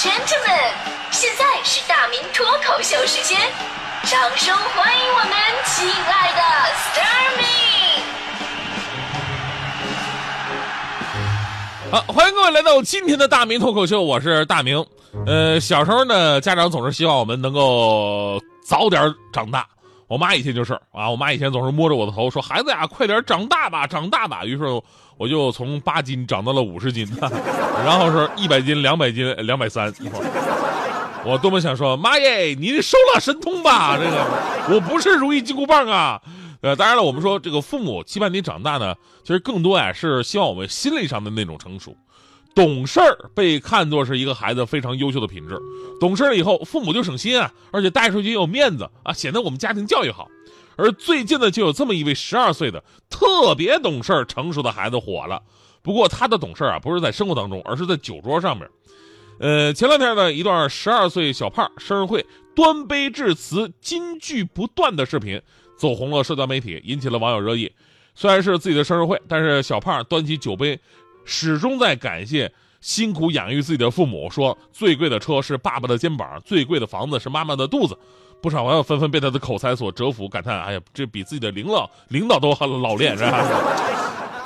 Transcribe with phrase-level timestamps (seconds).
[0.00, 0.72] gentlemen，
[1.10, 3.38] 现在是大明脱口秀时间，
[4.04, 5.30] 掌声欢迎我们
[5.66, 6.40] 亲爱的
[6.88, 8.00] Starmy。
[11.92, 14.82] 好，欢迎各位来到今天的大明脱口秀，我是大明。
[15.26, 19.66] 呃，小时候呢，家长总是希望我们能够早点长大。
[20.10, 24.64] 我妈以前就是啊，我妈以前总是摸着我的头说：“孩子呀，快点长大吧，长大吧。”于是
[25.16, 27.08] 我就从八斤长到了五十斤，
[27.86, 29.94] 然后是一百斤、两百斤、两百三。
[31.24, 33.96] 我多么想说，妈耶，你收了神通吧！
[33.96, 36.20] 这个我不是如意金箍棒啊。
[36.60, 38.92] 呃，当然了，我们说这个父母期盼你长大呢，
[39.22, 41.96] 其实更多呀是希望我们心理上的那种成熟。
[42.54, 45.56] 懂事儿被看作是一个孩子非常优秀的品质，
[46.00, 50.28] 懂事了以后，父母就省心啊，而且带出去也有面子啊，显得我们家庭教育好。
[50.76, 55.42] 而最近呢，就有这么一位十二岁的特别懂事儿、成熟的孩子火了。
[55.82, 58.68] 不过他的懂事儿啊，不是在生活当中，而是在酒桌上面。
[59.38, 65.40] 呃，前两天呢，一段十二岁小胖生日会端杯致辞、金句不断的视频
[65.78, 67.70] 走红了社交媒体，引起了网友热议。
[68.14, 70.78] 虽然是自己的生日会，但是小胖端起酒杯。
[71.24, 77.96] 始终在感谢辛苦养育自己的父母，说最贵的车是爸爸的肩膀，最贵的房子是妈妈的肚子。
[78.42, 83.44] 不少网友纷纷被他的口才所折服，感叹：“哎呀，这比自己的领导领导都很 老练，是吧？”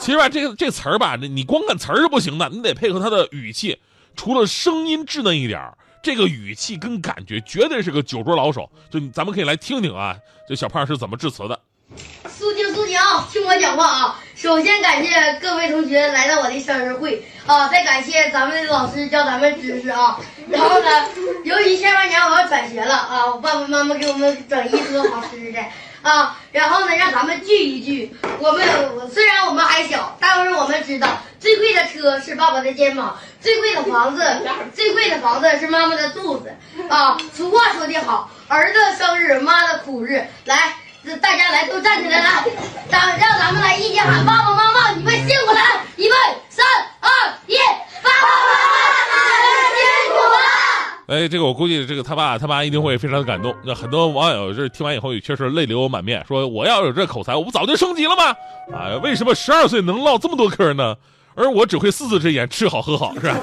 [0.01, 3.79] 其实吧，这个这词儿吧，你光看词儿是不行的，你得配合他的语气。
[4.17, 8.69] 除了声音稚嫩一点这个语气跟感觉绝对是个酒桌老手。
[8.91, 10.17] 就咱们可以来听听啊，
[10.49, 11.59] 这小胖是怎么致辞的。
[12.29, 13.27] 肃静，肃静啊！
[13.33, 14.21] 听我讲话啊！
[14.35, 20.19] 首先感谢各位同学来到我的生日会啊，再感谢咱们的老师教咱们知识啊。
[20.51, 20.89] 然后呢，
[21.45, 25.61] 由于下半年我要转学了啊，我爸爸妈妈给我们整一桌好吃的
[26.03, 26.39] 啊。
[26.51, 28.15] 然后呢，让咱们聚一聚。
[28.41, 28.67] 我们
[29.13, 31.09] 虽然我们还小，但是我们知道，
[31.39, 34.23] 最贵的车是爸爸的肩膀，最贵的房子，
[34.75, 36.53] 最贵的房子是妈妈的肚子
[36.91, 37.17] 啊。
[37.33, 40.75] 俗话说得好，儿子生日，妈的苦日，来。
[41.21, 42.45] 大家来，都站起来了，
[42.89, 45.61] 咱让咱们来一起喊爸爸妈妈，你们辛苦了！
[45.97, 46.15] 预备，
[46.49, 46.65] 三
[47.01, 47.09] 二
[47.47, 47.57] 一，
[48.03, 48.55] 爸爸妈
[49.11, 49.17] 妈
[49.75, 51.15] 辛苦了！
[51.15, 53.55] 哎，这个我估计这个他爸他妈一定会非常的感动。
[53.65, 58.35] 那很多网友这听完以后也确实泪流满面，说我要有这口才，我不早就升级了吗？
[58.73, 60.97] 啊，为什么十二岁能唠这么多嗑呢？
[61.35, 63.37] 而我只会四字之言，吃好喝好，是吧？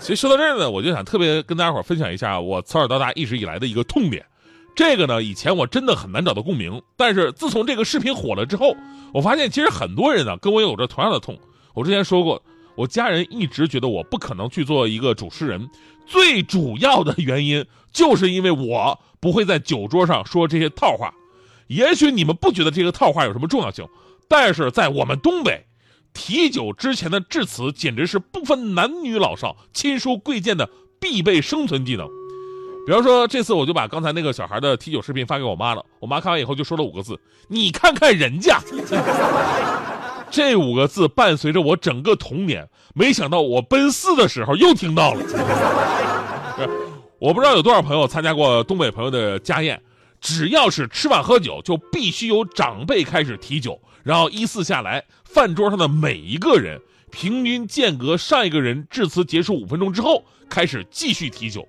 [0.00, 4.26] 其实说到这儿呢，我就想特别跟大家伙分享一下我从小到大一直以来的一个痛点。
[4.74, 8.76] 这个呢，以前我真的很难找到共鸣，但是自从这个视频火了之后，
[9.12, 11.38] 我发现其实很多人呢跟我有着同样的痛。
[11.74, 12.42] 我之前说过，
[12.74, 15.70] 我家人一直觉得我不可能去做一个主持人，
[16.06, 21.14] 最主要的原因就是因为我不会在酒桌上说这些套话。
[21.68, 23.86] 也许你们不觉得这个套话有什么重要性，
[24.28, 25.64] 但是在我们东北，
[26.12, 30.68] 提酒之前的致辞简直是不分男女老少、亲疏贵贱的
[31.00, 32.08] 必备生存技能。
[32.86, 35.84] 比方说，这次我就把刚才那个小孩的提酒视频发给我妈了。
[36.00, 37.18] 我妈看完以后就说了五个字
[37.48, 38.60] ：“你看看人家。
[40.30, 42.68] ”这五个字伴随着我整个童年。
[42.94, 45.24] 没想到我奔四的时候又听到了。
[47.18, 49.80] 我不知道有多少朋友参加过东北朋友的家宴，
[50.20, 56.78] 只要是吃饭喝酒，就必须由长辈开始提酒，然后依次下来，饭桌上的每一个人
[57.10, 61.66] 平均间隔上一个人致辞结束五分钟之后，开始继续提酒。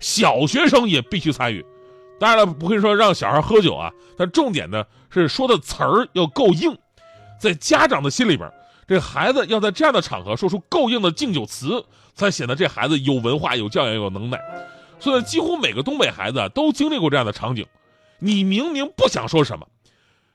[0.00, 1.64] 小学生也必须参与，
[2.20, 6.76] 当然了，不会说让小孩喝酒啊，但重点呢是说的词儿要够硬，
[7.40, 8.50] 在家长的心里边，
[8.86, 14.38] 这孩子要在这样的场合说出够硬的敬酒词，才显得这孩子有文化、有教养、有能耐。
[14.98, 17.66] 所以，几乎每个东北孩子都经历过这样的场景：
[18.18, 19.66] 你明明不想说什么，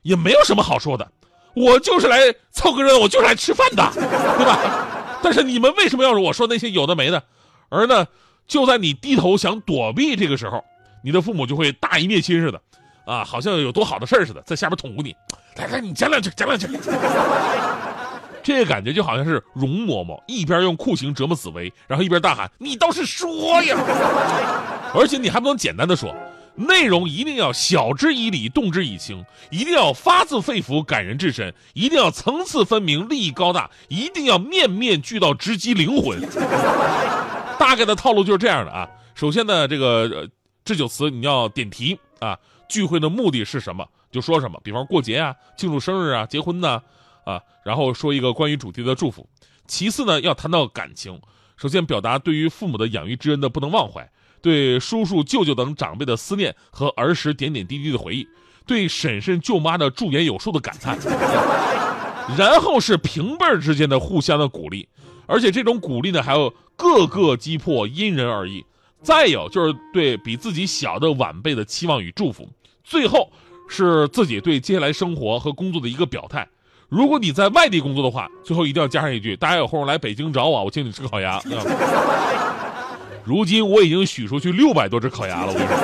[0.01, 1.11] 也没有什么好说的，
[1.55, 5.19] 我就是来凑个热闹，我就是来吃饭的，对吧？
[5.23, 7.23] 但是你们为什么要我说那些有的没的？
[7.69, 8.07] 而呢？
[8.51, 10.61] 就在你低头想躲避这个时候，
[11.01, 12.61] 你的父母就会大义灭亲似的，
[13.05, 15.15] 啊，好像有多好的事儿似的，在下边捅咕你，
[15.55, 16.67] 来来，你讲两句，讲两句。
[18.43, 23.77] 这个感觉就好像是容嬷嬷一边用酷刑折磨紫薇，然后一边大喊：“你倒是说呀！”
[24.93, 26.13] 而且你还不能简单的说，
[26.55, 36.19] 内容一定要晓之以理，动之以情，一定要发自肺腑，感人至深，一定要层次分明，利益高大，一定要面面俱到，直击灵魂。
[37.61, 38.89] 大概的套路就是这样的啊。
[39.13, 40.27] 首先呢，这个
[40.65, 42.35] 致酒词你要点题啊，
[42.67, 46.81] 聚会的目的是什么就说什么，比方过节啊、庆祝生日啊、结婚呢
[47.23, 49.29] 啊，然后说一个关于主题的祝福。
[49.67, 51.21] 其次呢，要谈到感情，
[51.55, 54.09] 首先表达对于父母的养育之恩的不能忘怀，
[54.41, 58.27] 对叔叔舅舅等长辈的思念和儿时点点滴滴的回忆，
[58.65, 60.97] 对婶婶舅妈的驻颜有术的感叹。
[62.37, 64.87] 然后是平辈之间的互相的鼓励，
[65.31, 68.65] 而且这种鼓励呢，还有各个击破，因人而异。
[69.01, 72.47] 再有就是对比自己小的晚辈的期望与祝福，
[72.83, 73.31] 最后
[73.67, 76.47] 是自己对接下来生活和工作的一个表态。
[76.89, 81.41] 如果你在外地工作的话，最后一定要加上一句：大家有空来北京找我，我请你吃烤鸭。
[83.23, 85.77] 如今我已经许出去六百多只烤鸭了，我跟你说，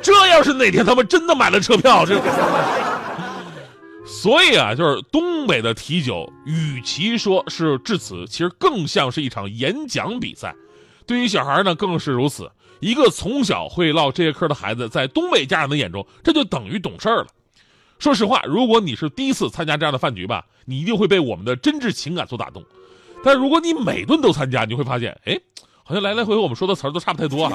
[0.00, 2.14] 这要是哪天他们真的买了车票，这。
[4.10, 10.54] 所以啊，就是东北的提酒，与其说是致辞，其实更像是一场演讲比赛。
[11.06, 12.50] 对于小孩呢，更是如此。
[12.80, 17.26] 一个从小会唠这些嗑的孩子，在东北家长的眼中，这就等于懂事儿了。
[17.98, 22.64] 说实话，如果你是第一次参加这样的饭局吧，你一定会被我们的真挚情感所打动。
[23.22, 25.38] 但如果你每顿都参加，你会发现，哎，
[25.84, 27.52] 好像来来回回我们说的词儿都差不太多啊。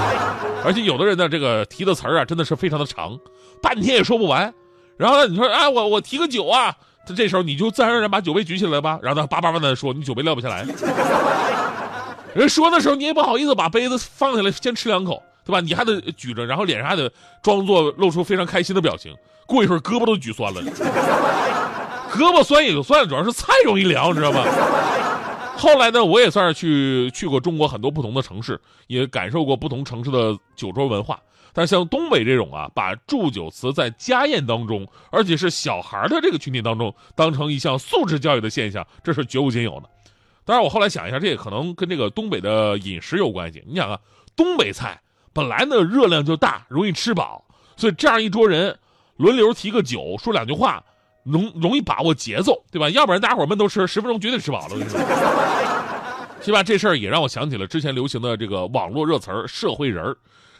[0.64, 3.18] 而且有的人呢，这个提的词儿啊，真的是非常的长，
[3.60, 4.52] 半天也说不完。
[4.96, 6.74] 然后呢，你说，啊，我我提个酒啊，
[7.06, 10.66] 他这时候你就自然而然把酒杯举起来吧，然后他叭叭叭的说，你酒杯撂不下来。
[12.34, 15.60] 人说的时候，你也不好意思把杯子放下来先吃两口，对吧？
[15.60, 17.10] 你还得举着，然后脸上还得
[17.42, 19.14] 装作露出非常开心的表情。
[19.44, 20.62] 过一会儿胳膊都举酸了，
[22.10, 24.44] 胳膊酸也就算了，主要是菜容易凉，你知道吗？
[25.56, 31.20] 后来呢，我也算是去去过中国很多不同的城市，也感受过不同城市的酒桌文化。
[31.54, 39.88] 但像东北这种啊，把祝酒词在家宴当中，而且是小孩的这个群体当中，当成一项素质教育的现象，这是绝无仅有的。
[40.44, 43.62] 当然，我后来想一下，这也可能跟这个东北的饮食有关系。
[43.66, 44.00] 你想啊，
[44.34, 45.00] 东北菜
[45.32, 47.44] 本来呢热量就大，容易吃饱，
[47.76, 48.76] 所以这样一桌人
[49.16, 50.82] 轮流提个酒，说两句话，
[51.24, 52.88] 容容易把握节奏，对吧？
[52.90, 54.74] 要不然大家伙闷头吃，十分钟绝对吃饱了。
[54.74, 54.98] 我跟你说，
[56.42, 56.62] 是吧？
[56.62, 60.16] 这事儿也让我想起了之前流行的这个网络热词儿“社会人儿”。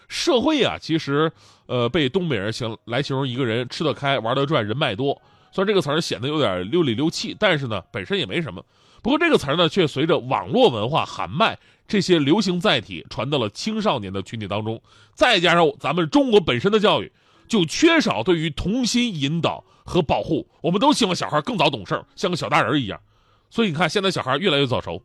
[0.08, 1.32] 社会啊，其实
[1.66, 5.20] 呃被东北人形来形容一个人吃得开、玩得转、人脉多。
[5.50, 8.62] 虽然这个词儿显得有点溜里溜气，但是呢，本身也没什么。
[9.02, 14.80] 不过这个词儿呢，却随着网络文化喊麦这些流行载体传到了青少年的群体当中，
[15.14, 17.10] 再加上咱们中国本身的教育
[17.52, 22.98] 就缺少对于童心引导和保护，我们都希望小孩更早懂事儿，像个小大人一样。
[23.50, 25.02] 所以你看，现在小孩越来越早熟，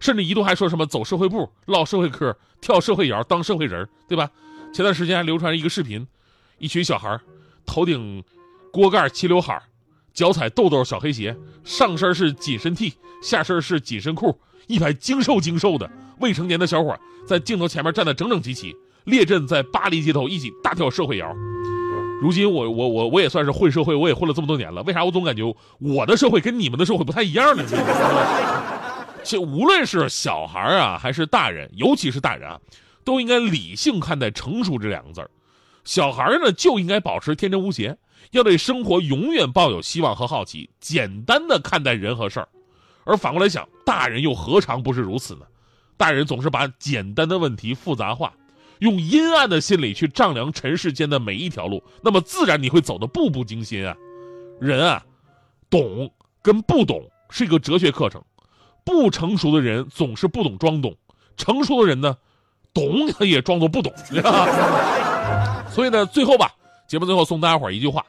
[0.00, 4.30] 甚至一度还说什么走社会步、唠社会嗑、跳社会摇、当社会人，对吧？
[4.72, 6.08] 前段时间还流传一个视频，
[6.56, 7.20] 一群小孩
[7.66, 8.24] 头顶
[8.72, 9.62] 锅盖齐刘海
[10.14, 15.90] 脚踩豆豆小黑鞋，上身是紧身 T，下身是紧身裤，一排精瘦精瘦的
[16.20, 18.74] 未成年的小伙在镜头前面站得整整齐齐，
[19.04, 21.36] 列阵在巴黎街头一起大跳社会摇。
[22.22, 25.42] 如今我我我我也算是混社会，我也混了这么多年了，为啥我总感觉
[25.80, 27.64] 我的社会跟你们的社会不太一样呢？
[29.24, 32.60] 这无论是小孩啊，还是大人，尤其是大人啊，
[33.02, 35.28] 都应该理性看待“成熟”这两个字儿。
[35.82, 37.98] 小孩呢，就应该保持天真无邪。
[38.30, 42.48] 要对生活永远抱有希望和好奇，简单的看待人和事儿，
[43.02, 45.40] 而反过来想，大人又何尝不是如此呢？
[45.96, 48.32] 大人总是把简单的问题复杂化，
[48.82, 53.96] 用阴暗的心理去丈量尘世间的每一条路，那么自然你会走得步步惊心啊！
[54.60, 55.00] 人啊，
[55.70, 56.12] 懂
[56.42, 58.20] 跟不懂是一个哲学课程，
[58.84, 60.92] 不成熟的人总是不懂装懂，
[61.36, 62.16] 成熟的人呢，
[62.74, 63.92] 懂他也装作不懂，
[65.70, 66.52] 所以呢，最后吧，
[66.88, 68.04] 节目最后送大家伙一句话。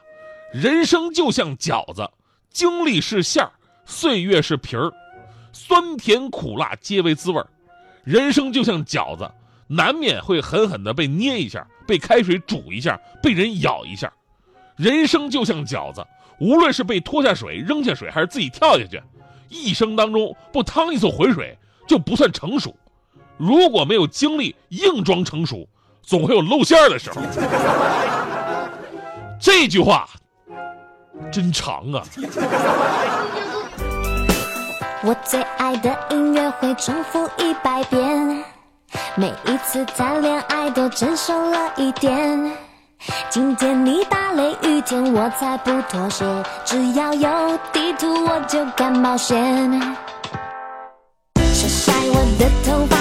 [0.52, 2.10] 人生就像饺子，
[2.50, 3.52] 经历是馅儿，
[3.84, 4.92] 岁月是皮儿，
[5.52, 7.46] 酸甜苦辣皆为滋味儿。
[8.02, 9.30] 人生就像饺子，
[9.66, 14.12] 难免会狠狠的被捏一下，被开水煮一下，被人咬一下。
[14.76, 16.04] 人生就像饺子，
[16.40, 19.02] 无论是被拖下水、扔下水，还是自己跳下去，
[19.48, 21.56] 一生当中不趟一次浑水
[21.86, 22.74] 就不算成熟。
[23.36, 25.68] 如果没有经历硬装成熟，
[26.02, 27.20] 总会有露馅的时候。
[29.40, 30.08] 这句话。
[31.30, 32.02] 真长啊！
[35.02, 38.44] 我最爱的音乐会重复一百遍，
[39.16, 42.52] 每一次谈恋爱都成熟了一点。
[43.28, 46.24] 今天你打雷雨天，我才不妥协，
[46.64, 49.36] 只要有地图我就敢冒险。
[51.36, 52.96] 晒晒我的头发，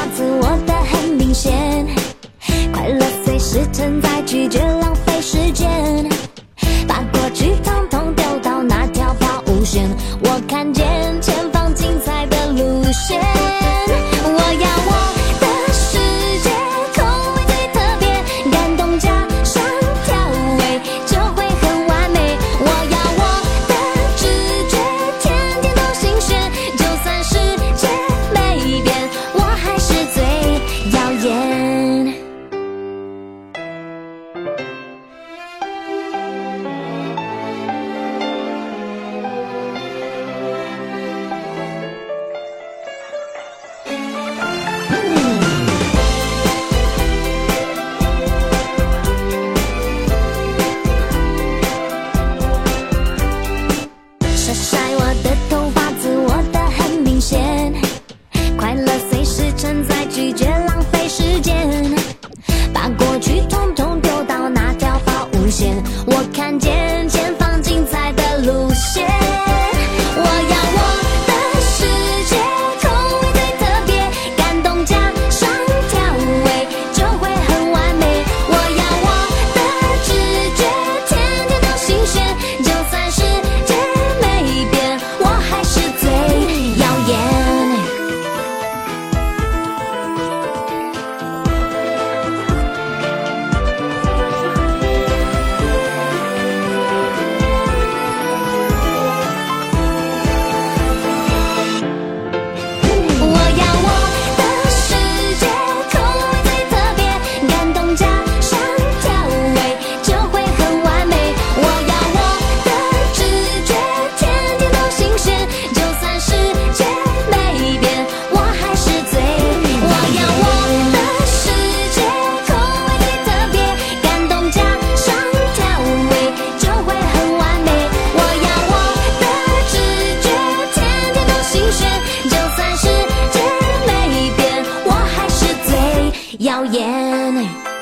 [136.44, 137.73] 耀眼